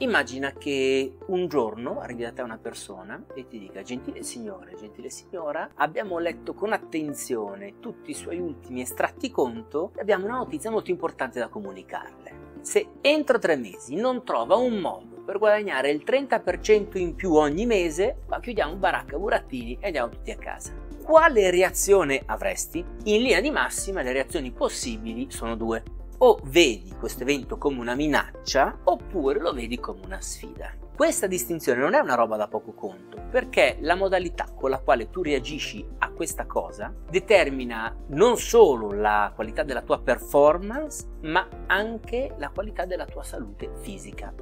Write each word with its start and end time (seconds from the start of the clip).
Immagina 0.00 0.52
che 0.52 1.16
un 1.26 1.48
giorno 1.48 1.98
arrivi 1.98 2.22
da 2.22 2.30
te 2.30 2.42
una 2.42 2.56
persona 2.56 3.20
e 3.34 3.48
ti 3.48 3.58
dica 3.58 3.82
gentile 3.82 4.22
signore, 4.22 4.76
gentile 4.78 5.10
signora, 5.10 5.70
abbiamo 5.74 6.20
letto 6.20 6.54
con 6.54 6.72
attenzione 6.72 7.80
tutti 7.80 8.12
i 8.12 8.14
suoi 8.14 8.38
ultimi 8.38 8.80
estratti 8.80 9.28
conto 9.32 9.90
e 9.96 10.00
abbiamo 10.00 10.26
una 10.26 10.36
notizia 10.36 10.70
molto 10.70 10.92
importante 10.92 11.40
da 11.40 11.48
comunicarle. 11.48 12.46
Se 12.60 12.90
entro 13.00 13.40
tre 13.40 13.56
mesi 13.56 13.96
non 13.96 14.22
trova 14.24 14.54
un 14.54 14.78
modo 14.78 15.16
per 15.24 15.38
guadagnare 15.38 15.90
il 15.90 16.04
30% 16.06 16.96
in 16.96 17.16
più 17.16 17.34
ogni 17.34 17.66
mese, 17.66 18.18
ma 18.28 18.38
chiudiamo 18.38 18.76
baracca 18.76 19.18
burattini 19.18 19.78
e 19.80 19.86
andiamo 19.86 20.10
tutti 20.10 20.30
a 20.30 20.36
casa. 20.36 20.72
Quale 21.02 21.50
reazione 21.50 22.22
avresti? 22.24 22.84
In 23.04 23.22
linea 23.22 23.40
di 23.40 23.50
massima 23.50 24.02
le 24.02 24.12
reazioni 24.12 24.52
possibili 24.52 25.26
sono 25.28 25.56
due 25.56 25.82
o 26.18 26.38
vedi 26.44 26.94
questo 26.98 27.22
evento 27.22 27.58
come 27.58 27.80
una 27.80 27.94
minaccia 27.94 28.78
oppure 28.84 29.40
lo 29.40 29.52
vedi 29.52 29.78
come 29.78 30.00
una 30.04 30.20
sfida. 30.20 30.72
Questa 30.98 31.28
distinzione 31.28 31.78
non 31.80 31.94
è 31.94 32.00
una 32.00 32.16
roba 32.16 32.36
da 32.36 32.48
poco 32.48 32.72
conto, 32.72 33.22
perché 33.30 33.76
la 33.82 33.94
modalità 33.94 34.46
con 34.52 34.70
la 34.70 34.80
quale 34.80 35.10
tu 35.10 35.22
reagisci 35.22 35.86
a 35.98 36.10
questa 36.10 36.44
cosa 36.46 36.92
determina 37.08 37.96
non 38.08 38.36
solo 38.36 38.90
la 38.90 39.30
qualità 39.32 39.62
della 39.62 39.82
tua 39.82 40.00
performance, 40.00 41.06
ma 41.22 41.46
anche 41.66 42.34
la 42.38 42.50
qualità 42.50 42.84
della 42.84 43.06
tua 43.06 43.22
salute 43.22 43.70
fisica. 43.80 44.34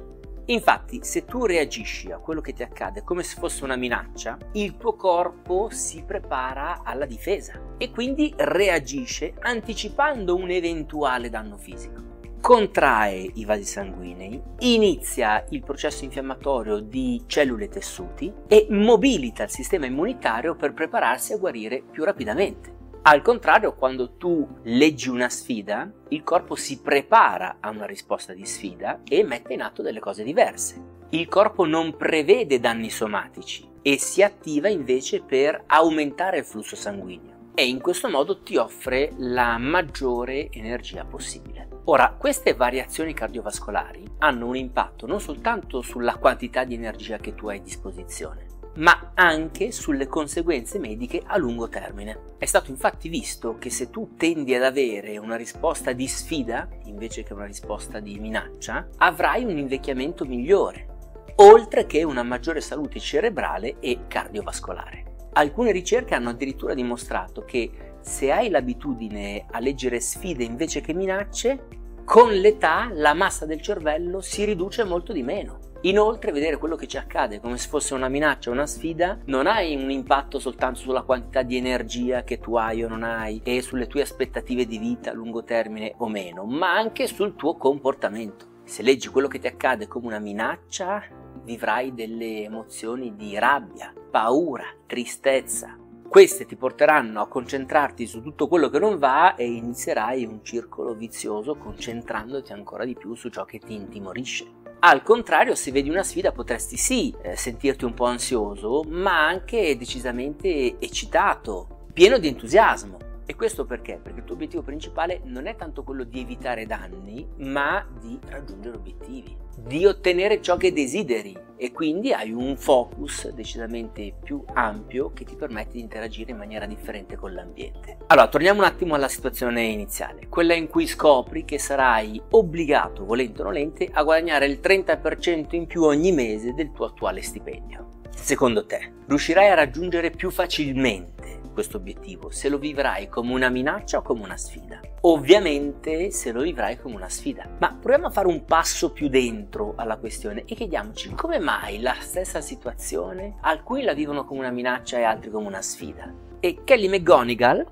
Infatti, 0.49 0.99
se 1.03 1.25
tu 1.25 1.45
reagisci 1.45 2.09
a 2.11 2.19
quello 2.19 2.39
che 2.39 2.53
ti 2.53 2.63
accade 2.63 3.03
come 3.03 3.21
se 3.21 3.37
fosse 3.37 3.65
una 3.65 3.75
minaccia, 3.75 4.37
il 4.53 4.77
tuo 4.77 4.95
corpo 4.95 5.67
si 5.69 6.03
prepara 6.05 6.83
alla 6.83 7.05
difesa 7.05 7.75
e 7.77 7.91
quindi 7.91 8.33
reagisce 8.37 9.33
anticipando 9.41 10.35
un 10.35 10.49
eventuale 10.49 11.29
danno 11.29 11.57
fisico. 11.57 12.15
Contrae 12.39 13.29
i 13.33 13.43
vasi 13.43 13.65
sanguinei, 13.65 14.41
inizia 14.59 15.43
il 15.49 15.63
processo 15.63 16.05
infiammatorio 16.05 16.79
di 16.79 17.23
cellule 17.25 17.65
e 17.65 17.69
tessuti 17.69 18.31
e 18.47 18.67
mobilita 18.69 19.43
il 19.43 19.49
sistema 19.49 19.85
immunitario 19.85 20.55
per 20.55 20.73
prepararsi 20.73 21.33
a 21.33 21.37
guarire 21.37 21.81
più 21.81 22.05
rapidamente. 22.05 22.76
Al 23.03 23.21
contrario, 23.21 23.73
quando 23.73 24.17
tu 24.17 24.47
leggi 24.63 25.09
una 25.09 25.29
sfida, 25.29 25.89
il 26.09 26.23
corpo 26.23 26.55
si 26.55 26.81
prepara 26.81 27.57
a 27.59 27.69
una 27.69 27.85
risposta 27.85 28.33
di 28.33 28.45
sfida 28.45 29.01
e 29.07 29.23
mette 29.23 29.53
in 29.53 29.61
atto 29.61 29.81
delle 29.81 29.99
cose 29.99 30.23
diverse. 30.23 30.95
Il 31.09 31.27
corpo 31.29 31.65
non 31.65 31.95
prevede 31.95 32.59
danni 32.59 32.89
somatici 32.89 33.65
e 33.81 33.97
si 33.97 34.21
attiva 34.21 34.67
invece 34.67 35.21
per 35.21 35.63
aumentare 35.67 36.39
il 36.39 36.45
flusso 36.45 36.75
sanguigno 36.75 37.51
e 37.59 37.67
in 37.67 37.79
questo 37.79 38.09
modo 38.09 38.43
ti 38.43 38.57
offre 38.57 39.13
la 39.17 39.57
maggiore 39.57 40.51
energia 40.51 41.05
possibile. 41.05 41.67
Ora, 41.85 42.13
queste 42.17 42.53
variazioni 42.53 43.13
cardiovascolari 43.13 44.03
hanno 44.19 44.47
un 44.47 44.57
impatto 44.57 45.07
non 45.07 45.21
soltanto 45.21 45.81
sulla 45.81 46.17
quantità 46.17 46.65
di 46.65 46.73
energia 46.73 47.17
che 47.17 47.33
tu 47.33 47.47
hai 47.47 47.59
a 47.59 47.61
disposizione, 47.61 48.46
ma 48.77 49.11
anche 49.13 49.71
sulle 49.71 50.07
conseguenze 50.07 50.79
mediche 50.79 51.21
a 51.25 51.37
lungo 51.37 51.67
termine. 51.69 52.35
È 52.37 52.45
stato 52.45 52.71
infatti 52.71 53.09
visto 53.09 53.57
che 53.57 53.69
se 53.69 53.89
tu 53.89 54.15
tendi 54.17 54.53
ad 54.53 54.63
avere 54.63 55.17
una 55.17 55.35
risposta 55.35 55.93
di 55.93 56.07
sfida 56.07 56.67
invece 56.85 57.23
che 57.23 57.33
una 57.33 57.45
risposta 57.45 57.99
di 57.99 58.19
minaccia, 58.19 58.87
avrai 58.97 59.43
un 59.43 59.57
invecchiamento 59.57 60.25
migliore, 60.25 60.95
oltre 61.37 61.85
che 61.85 62.03
una 62.03 62.23
maggiore 62.23 62.61
salute 62.61 62.99
cerebrale 62.99 63.77
e 63.79 64.01
cardiovascolare. 64.07 65.05
Alcune 65.33 65.71
ricerche 65.71 66.15
hanno 66.15 66.29
addirittura 66.29 66.73
dimostrato 66.73 67.43
che 67.43 67.69
se 68.01 68.31
hai 68.31 68.49
l'abitudine 68.49 69.45
a 69.51 69.59
leggere 69.59 69.99
sfide 69.99 70.43
invece 70.43 70.81
che 70.81 70.93
minacce, 70.93 71.67
con 72.05 72.31
l'età 72.31 72.89
la 72.93 73.13
massa 73.13 73.45
del 73.45 73.61
cervello 73.61 74.21
si 74.21 74.45
riduce 74.45 74.83
molto 74.83 75.11
di 75.11 75.23
meno 75.23 75.66
Inoltre 75.81 76.31
vedere 76.31 76.57
quello 76.57 76.75
che 76.75 76.87
ci 76.87 76.97
accade 76.97 77.39
come 77.39 77.57
se 77.57 77.69
fosse 77.69 77.93
una 77.93 78.09
minaccia, 78.09 78.49
una 78.49 78.65
sfida, 78.65 79.19
non 79.25 79.45
hai 79.45 79.75
un 79.75 79.91
impatto 79.91 80.39
soltanto 80.39 80.79
sulla 80.79 81.03
quantità 81.03 81.43
di 81.43 81.55
energia 81.55 82.23
che 82.23 82.39
tu 82.39 82.55
hai 82.55 82.83
o 82.83 82.87
non 82.87 83.03
hai 83.03 83.39
e 83.43 83.61
sulle 83.61 83.85
tue 83.85 84.01
aspettative 84.01 84.65
di 84.65 84.79
vita 84.79 85.11
a 85.11 85.13
lungo 85.13 85.43
termine 85.43 85.93
o 85.97 86.07
meno, 86.07 86.45
ma 86.45 86.75
anche 86.75 87.05
sul 87.05 87.35
tuo 87.35 87.57
comportamento. 87.57 88.55
Se 88.63 88.81
leggi 88.81 89.07
quello 89.07 89.27
che 89.27 89.39
ti 89.39 89.47
accade 89.47 89.87
come 89.87 90.07
una 90.07 90.19
minaccia, 90.19 91.03
vivrai 91.43 91.93
delle 91.93 92.43
emozioni 92.43 93.15
di 93.15 93.37
rabbia, 93.37 93.93
paura, 94.11 94.65
tristezza. 94.87 95.77
Queste 96.09 96.45
ti 96.45 96.55
porteranno 96.55 97.21
a 97.21 97.27
concentrarti 97.27 98.07
su 98.07 98.21
tutto 98.21 98.47
quello 98.47 98.69
che 98.69 98.79
non 98.79 98.97
va 98.97 99.35
e 99.35 99.45
inizierai 99.45 100.25
un 100.25 100.43
circolo 100.43 100.95
vizioso 100.95 101.55
concentrandoti 101.55 102.51
ancora 102.51 102.83
di 102.83 102.95
più 102.95 103.13
su 103.13 103.29
ciò 103.29 103.45
che 103.45 103.59
ti 103.59 103.75
intimorisce. 103.75 104.66
Al 104.79 105.01
contrario, 105.01 105.55
se 105.55 105.71
vedi 105.71 105.89
una 105.89 106.03
sfida 106.03 106.31
potresti 106.31 106.77
sì 106.77 107.13
eh, 107.23 107.35
sentirti 107.35 107.83
un 107.83 107.95
po' 107.95 108.05
ansioso, 108.05 108.83
ma 108.87 109.25
anche 109.25 109.75
decisamente 109.75 110.77
eccitato, 110.79 111.85
pieno 111.93 112.19
di 112.19 112.27
entusiasmo. 112.27 113.06
E 113.29 113.35
questo 113.35 113.65
perché? 113.65 113.99
Perché 114.01 114.19
il 114.19 114.25
tuo 114.25 114.35
obiettivo 114.35 114.61
principale 114.61 115.19
non 115.25 115.47
è 115.47 115.57
tanto 115.57 115.83
quello 115.83 116.05
di 116.05 116.21
evitare 116.21 116.65
danni, 116.65 117.27
ma 117.39 117.85
di 117.99 118.17
raggiungere 118.29 118.77
obiettivi, 118.77 119.35
di 119.57 119.85
ottenere 119.85 120.41
ciò 120.41 120.55
che 120.55 120.71
desideri 120.71 121.37
e 121.57 121.73
quindi 121.73 122.13
hai 122.13 122.31
un 122.31 122.55
focus 122.55 123.29
decisamente 123.31 124.13
più 124.23 124.41
ampio 124.53 125.11
che 125.11 125.25
ti 125.25 125.35
permette 125.35 125.73
di 125.73 125.81
interagire 125.81 126.31
in 126.31 126.37
maniera 126.37 126.65
differente 126.65 127.17
con 127.17 127.33
l'ambiente. 127.33 127.97
Allora, 128.07 128.29
torniamo 128.29 128.59
un 128.59 128.65
attimo 128.65 128.95
alla 128.95 129.09
situazione 129.09 129.63
iniziale, 129.63 130.29
quella 130.29 130.53
in 130.53 130.69
cui 130.69 130.87
scopri 130.87 131.43
che 131.43 131.59
sarai 131.59 132.21
obbligato, 132.29 133.03
volente 133.03 133.41
o 133.41 133.43
nolente, 133.43 133.89
a 133.91 134.03
guadagnare 134.03 134.45
il 134.45 134.61
30% 134.63 135.53
in 135.53 135.67
più 135.67 135.83
ogni 135.83 136.13
mese 136.13 136.53
del 136.53 136.71
tuo 136.71 136.85
attuale 136.85 137.21
stipendio. 137.21 137.95
Secondo 138.09 138.65
te, 138.65 138.93
riuscirai 139.05 139.49
a 139.49 139.55
raggiungere 139.55 140.11
più 140.11 140.31
facilmente 140.31 141.37
questo 141.57 141.77
obiettivo, 141.77 142.29
se 142.29 142.49
lo 142.49 142.59
vivrai 142.59 143.09
come 143.09 143.33
una 143.33 143.49
minaccia 143.49 143.97
o 143.97 144.01
come 144.03 144.21
una 144.21 144.37
sfida. 144.37 144.79
Ovviamente 145.01 146.11
se 146.11 146.31
lo 146.31 146.43
vivrai 146.43 146.77
come 146.77 146.93
una 146.93 147.09
sfida. 147.09 147.49
Ma 147.57 147.73
proviamo 147.73 148.05
a 148.05 148.11
fare 148.11 148.27
un 148.27 148.45
passo 148.45 148.91
più 148.91 149.07
dentro 149.07 149.73
alla 149.75 149.97
questione 149.97 150.43
e 150.45 150.53
chiediamoci 150.53 151.15
come 151.15 151.39
mai 151.39 151.79
la 151.79 151.95
stessa 151.97 152.41
situazione 152.41 153.37
alcuni 153.41 153.81
la 153.81 153.95
vivono 153.95 154.23
come 154.23 154.41
una 154.41 154.51
minaccia 154.51 154.99
e 154.99 155.01
altri 155.01 155.31
come 155.31 155.47
una 155.47 155.63
sfida. 155.63 156.13
E 156.39 156.59
Kelly 156.63 156.89
McGonigal, 156.89 157.65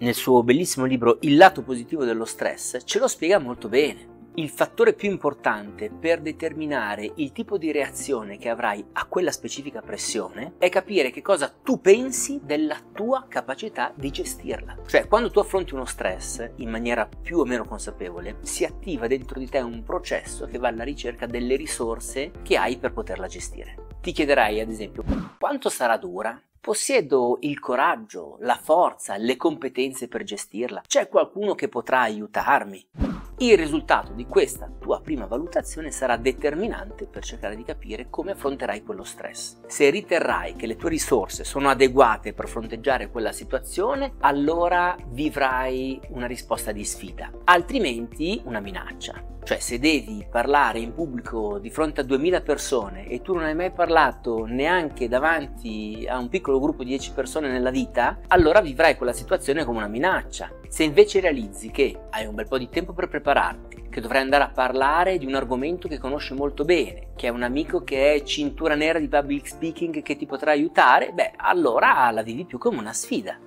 nel 0.00 0.14
suo 0.14 0.42
bellissimo 0.42 0.84
libro 0.84 1.16
Il 1.20 1.38
lato 1.38 1.62
positivo 1.62 2.04
dello 2.04 2.26
stress, 2.26 2.76
ce 2.84 2.98
lo 2.98 3.08
spiega 3.08 3.38
molto 3.38 3.70
bene 3.70 4.16
il 4.38 4.50
fattore 4.50 4.92
più 4.92 5.10
importante 5.10 5.90
per 5.90 6.20
determinare 6.20 7.10
il 7.16 7.32
tipo 7.32 7.58
di 7.58 7.72
reazione 7.72 8.38
che 8.38 8.48
avrai 8.48 8.84
a 8.92 9.04
quella 9.06 9.32
specifica 9.32 9.80
pressione 9.80 10.54
è 10.58 10.68
capire 10.68 11.10
che 11.10 11.22
cosa 11.22 11.48
tu 11.48 11.80
pensi 11.80 12.38
della 12.44 12.78
tua 12.92 13.26
capacità 13.28 13.92
di 13.96 14.10
gestirla. 14.10 14.76
Cioè, 14.86 15.08
quando 15.08 15.32
tu 15.32 15.40
affronti 15.40 15.74
uno 15.74 15.86
stress 15.86 16.52
in 16.56 16.70
maniera 16.70 17.08
più 17.08 17.38
o 17.38 17.44
meno 17.44 17.64
consapevole, 17.64 18.36
si 18.42 18.64
attiva 18.64 19.08
dentro 19.08 19.40
di 19.40 19.48
te 19.48 19.58
un 19.58 19.82
processo 19.82 20.46
che 20.46 20.58
va 20.58 20.68
alla 20.68 20.84
ricerca 20.84 21.26
delle 21.26 21.56
risorse 21.56 22.30
che 22.42 22.56
hai 22.56 22.76
per 22.78 22.92
poterla 22.92 23.26
gestire. 23.26 23.86
Ti 24.00 24.12
chiederai, 24.12 24.60
ad 24.60 24.70
esempio, 24.70 25.02
quanto 25.36 25.68
sarà 25.68 25.96
dura? 25.96 26.40
Possiedo 26.60 27.38
il 27.40 27.58
coraggio, 27.58 28.36
la 28.40 28.58
forza, 28.62 29.16
le 29.16 29.36
competenze 29.36 30.06
per 30.06 30.22
gestirla? 30.22 30.82
C'è 30.86 31.08
qualcuno 31.08 31.56
che 31.56 31.68
potrà 31.68 32.02
aiutarmi? 32.02 33.07
Il 33.40 33.56
risultato 33.56 34.14
di 34.14 34.26
questa 34.26 34.68
tua 34.80 35.00
prima 35.00 35.26
valutazione 35.26 35.92
sarà 35.92 36.16
determinante 36.16 37.06
per 37.06 37.22
cercare 37.22 37.54
di 37.54 37.62
capire 37.62 38.08
come 38.10 38.32
affronterai 38.32 38.82
quello 38.82 39.04
stress. 39.04 39.58
Se 39.68 39.88
riterrai 39.90 40.56
che 40.56 40.66
le 40.66 40.74
tue 40.74 40.88
risorse 40.90 41.44
sono 41.44 41.68
adeguate 41.68 42.32
per 42.32 42.48
fronteggiare 42.48 43.10
quella 43.10 43.30
situazione, 43.30 44.14
allora 44.22 44.96
vivrai 45.10 46.00
una 46.08 46.26
risposta 46.26 46.72
di 46.72 46.84
sfida, 46.84 47.30
altrimenti 47.44 48.42
una 48.44 48.58
minaccia. 48.58 49.37
Cioè, 49.48 49.60
se 49.60 49.78
devi 49.78 50.26
parlare 50.30 50.78
in 50.78 50.92
pubblico 50.92 51.58
di 51.58 51.70
fronte 51.70 52.02
a 52.02 52.04
2000 52.04 52.42
persone 52.42 53.08
e 53.08 53.22
tu 53.22 53.32
non 53.32 53.44
hai 53.44 53.54
mai 53.54 53.70
parlato 53.70 54.44
neanche 54.44 55.08
davanti 55.08 56.04
a 56.06 56.18
un 56.18 56.28
piccolo 56.28 56.60
gruppo 56.60 56.82
di 56.82 56.90
10 56.90 57.12
persone 57.14 57.48
nella 57.48 57.70
vita, 57.70 58.18
allora 58.26 58.60
vivrai 58.60 58.98
quella 58.98 59.14
situazione 59.14 59.64
come 59.64 59.78
una 59.78 59.88
minaccia. 59.88 60.50
Se 60.68 60.82
invece 60.82 61.20
realizzi 61.20 61.70
che 61.70 61.98
hai 62.10 62.26
un 62.26 62.34
bel 62.34 62.46
po' 62.46 62.58
di 62.58 62.68
tempo 62.68 62.92
per 62.92 63.08
prepararti, 63.08 63.86
che 63.88 64.02
dovrai 64.02 64.20
andare 64.20 64.44
a 64.44 64.50
parlare 64.50 65.16
di 65.16 65.24
un 65.24 65.34
argomento 65.34 65.88
che 65.88 65.96
conosci 65.96 66.34
molto 66.34 66.66
bene, 66.66 67.12
che 67.16 67.28
è 67.28 67.30
un 67.30 67.42
amico 67.42 67.82
che 67.84 68.16
è 68.16 68.22
cintura 68.24 68.74
nera 68.74 68.98
di 68.98 69.08
public 69.08 69.48
speaking 69.48 70.02
che 70.02 70.16
ti 70.18 70.26
potrà 70.26 70.50
aiutare, 70.50 71.12
beh, 71.12 71.32
allora 71.36 72.10
la 72.10 72.20
vivi 72.20 72.44
più 72.44 72.58
come 72.58 72.80
una 72.80 72.92
sfida. 72.92 73.38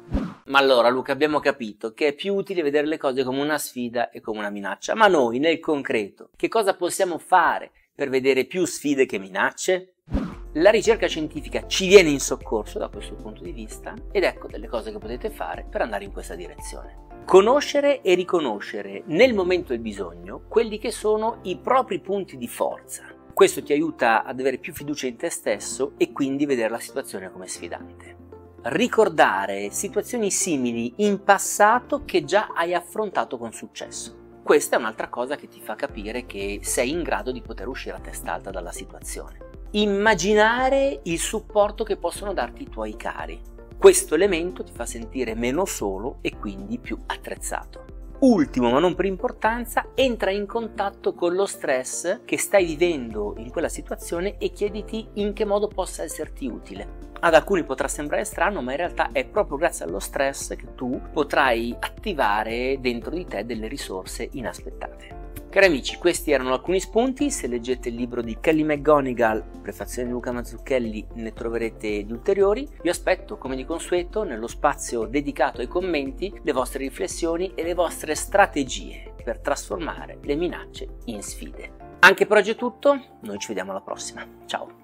Ma 0.51 0.59
allora 0.59 0.89
Luca 0.89 1.13
abbiamo 1.13 1.39
capito 1.39 1.93
che 1.93 2.07
è 2.07 2.13
più 2.13 2.35
utile 2.35 2.61
vedere 2.61 2.85
le 2.85 2.97
cose 2.97 3.23
come 3.23 3.41
una 3.41 3.57
sfida 3.57 4.09
e 4.09 4.19
come 4.19 4.39
una 4.39 4.49
minaccia, 4.49 4.95
ma 4.95 5.07
noi 5.07 5.39
nel 5.39 5.61
concreto 5.61 6.31
che 6.35 6.49
cosa 6.49 6.75
possiamo 6.75 7.17
fare 7.17 7.71
per 7.95 8.09
vedere 8.09 8.43
più 8.43 8.65
sfide 8.65 9.05
che 9.05 9.17
minacce? 9.17 9.93
La 10.55 10.69
ricerca 10.69 11.07
scientifica 11.07 11.65
ci 11.67 11.87
viene 11.87 12.09
in 12.09 12.19
soccorso 12.19 12.79
da 12.79 12.89
questo 12.89 13.15
punto 13.15 13.43
di 13.43 13.53
vista 13.53 13.93
ed 14.11 14.23
ecco 14.23 14.47
delle 14.47 14.67
cose 14.67 14.91
che 14.91 14.97
potete 14.97 15.29
fare 15.29 15.65
per 15.69 15.79
andare 15.79 16.03
in 16.03 16.11
questa 16.11 16.35
direzione. 16.35 17.07
Conoscere 17.25 18.01
e 18.01 18.13
riconoscere 18.13 19.03
nel 19.05 19.33
momento 19.33 19.69
del 19.69 19.79
bisogno 19.79 20.43
quelli 20.49 20.79
che 20.79 20.91
sono 20.91 21.39
i 21.43 21.59
propri 21.59 22.01
punti 22.01 22.35
di 22.35 22.49
forza. 22.49 23.05
Questo 23.33 23.63
ti 23.63 23.71
aiuta 23.71 24.25
ad 24.25 24.41
avere 24.41 24.57
più 24.57 24.73
fiducia 24.73 25.07
in 25.07 25.15
te 25.15 25.29
stesso 25.29 25.93
e 25.95 26.11
quindi 26.11 26.45
vedere 26.45 26.67
la 26.67 26.79
situazione 26.79 27.31
come 27.31 27.47
sfidante 27.47 28.20
ricordare 28.63 29.71
situazioni 29.71 30.29
simili 30.29 30.93
in 30.97 31.23
passato 31.23 32.03
che 32.05 32.23
già 32.23 32.49
hai 32.53 32.73
affrontato 32.73 33.37
con 33.37 33.51
successo. 33.51 34.19
Questa 34.43 34.75
è 34.75 34.79
un'altra 34.79 35.09
cosa 35.09 35.35
che 35.35 35.47
ti 35.47 35.59
fa 35.61 35.75
capire 35.75 36.25
che 36.25 36.59
sei 36.61 36.91
in 36.91 37.01
grado 37.01 37.31
di 37.31 37.41
poter 37.41 37.67
uscire 37.67 37.95
a 37.95 37.99
testa 37.99 38.33
alta 38.33 38.51
dalla 38.51 38.71
situazione. 38.71 39.49
Immaginare 39.71 40.99
il 41.03 41.19
supporto 41.19 41.83
che 41.83 41.97
possono 41.97 42.33
darti 42.33 42.63
i 42.63 42.69
tuoi 42.69 42.95
cari. 42.95 43.39
Questo 43.77 44.13
elemento 44.13 44.63
ti 44.63 44.71
fa 44.73 44.85
sentire 44.85 45.33
meno 45.33 45.65
solo 45.65 46.17
e 46.21 46.37
quindi 46.37 46.77
più 46.77 46.99
attrezzato. 47.07 47.90
Ultimo, 48.21 48.69
ma 48.69 48.77
non 48.77 48.93
per 48.93 49.05
importanza, 49.05 49.93
entra 49.95 50.29
in 50.29 50.45
contatto 50.45 51.15
con 51.15 51.33
lo 51.33 51.47
stress 51.47 52.21
che 52.23 52.37
stai 52.37 52.65
vivendo 52.65 53.33
in 53.37 53.49
quella 53.49 53.67
situazione 53.67 54.37
e 54.37 54.51
chiediti 54.51 55.07
in 55.13 55.33
che 55.33 55.43
modo 55.43 55.67
possa 55.67 56.03
esserti 56.03 56.45
utile. 56.45 57.09
Ad 57.19 57.33
alcuni 57.33 57.63
potrà 57.63 57.87
sembrare 57.87 58.23
strano, 58.23 58.61
ma 58.61 58.71
in 58.71 58.77
realtà 58.77 59.09
è 59.11 59.25
proprio 59.25 59.57
grazie 59.57 59.85
allo 59.85 59.97
stress 59.97 60.55
che 60.55 60.75
tu 60.75 61.01
potrai 61.11 61.75
attivare 61.79 62.77
dentro 62.79 63.09
di 63.09 63.25
te 63.25 63.43
delle 63.43 63.67
risorse 63.67 64.29
inaspettate. 64.33 65.20
Cari 65.51 65.65
amici, 65.65 65.97
questi 65.97 66.31
erano 66.31 66.53
alcuni 66.53 66.79
spunti, 66.79 67.29
se 67.29 67.45
leggete 67.45 67.89
il 67.89 67.95
libro 67.95 68.21
di 68.21 68.37
Kelly 68.39 68.63
McGonigal, 68.63 69.43
prefazione 69.61 70.07
di 70.07 70.13
Luca 70.13 70.31
Mazzucchelli, 70.31 71.07
ne 71.15 71.33
troverete 71.33 72.05
di 72.05 72.11
ulteriori. 72.13 72.65
Vi 72.81 72.87
aspetto, 72.87 73.37
come 73.37 73.57
di 73.57 73.65
consueto, 73.65 74.23
nello 74.23 74.47
spazio 74.47 75.07
dedicato 75.07 75.59
ai 75.59 75.67
commenti, 75.67 76.33
le 76.41 76.53
vostre 76.53 76.79
riflessioni 76.79 77.51
e 77.53 77.63
le 77.63 77.73
vostre 77.73 78.15
strategie 78.15 79.13
per 79.21 79.39
trasformare 79.39 80.19
le 80.21 80.35
minacce 80.35 80.87
in 81.07 81.21
sfide. 81.21 81.97
Anche 81.99 82.25
per 82.25 82.37
oggi 82.37 82.51
è 82.51 82.55
tutto, 82.55 83.17
noi 83.19 83.37
ci 83.37 83.49
vediamo 83.49 83.71
alla 83.71 83.81
prossima. 83.81 84.25
Ciao! 84.45 84.80